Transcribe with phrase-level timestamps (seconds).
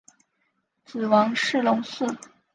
[0.83, 2.11] 子王士隆嗣。